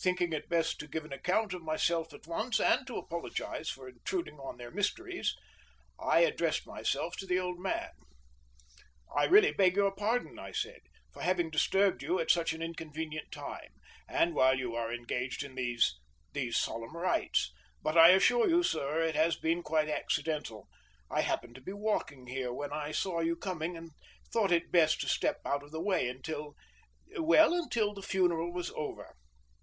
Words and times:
Thinking 0.00 0.32
it 0.32 0.48
best 0.48 0.80
to 0.80 0.88
give 0.88 1.04
an 1.04 1.12
account 1.12 1.52
of 1.52 1.60
myself 1.60 2.14
at 2.14 2.26
once, 2.26 2.58
and 2.60 2.86
to 2.86 2.96
apologize 2.96 3.68
for 3.68 3.86
intruding 3.86 4.38
on 4.40 4.56
their 4.56 4.70
mysteries, 4.70 5.36
I 6.00 6.20
addressed 6.20 6.66
myself 6.66 7.14
to 7.18 7.26
the 7.26 7.38
old 7.38 7.58
man: 7.60 7.90
"I 9.14 9.24
really 9.24 9.50
beg 9.50 9.76
your 9.76 9.94
pardon," 9.94 10.38
I 10.38 10.52
said, 10.52 10.80
"for 11.12 11.20
having 11.20 11.50
disturbed 11.50 12.02
you 12.02 12.18
at 12.18 12.30
such 12.30 12.54
an 12.54 12.62
inconvenient 12.62 13.30
time, 13.30 13.74
and 14.08 14.34
while 14.34 14.58
you 14.58 14.74
are 14.74 14.90
engaged 14.90 15.42
in 15.42 15.56
these 15.56 15.98
these 16.32 16.56
solemn 16.56 16.96
rites; 16.96 17.52
but 17.82 17.98
I 17.98 18.12
assure 18.12 18.48
you, 18.48 18.62
sir, 18.62 19.02
it 19.02 19.14
has 19.14 19.36
been 19.36 19.62
quite 19.62 19.90
accidental. 19.90 20.70
I 21.10 21.20
happened 21.20 21.54
to 21.56 21.60
be 21.60 21.74
walking 21.74 22.28
here 22.28 22.50
when 22.50 22.72
I 22.72 22.92
saw 22.92 23.20
you 23.20 23.36
coming, 23.36 23.76
and 23.76 23.90
thought 24.32 24.52
it 24.52 24.72
best 24.72 25.02
to 25.02 25.06
step 25.10 25.42
out 25.44 25.62
of 25.62 25.70
the 25.70 25.82
way 25.82 26.08
until 26.08 26.54
well, 27.18 27.52
until 27.52 27.92
the 27.92 28.00
funeral 28.00 28.50
was 28.54 28.70
over. 28.74 29.14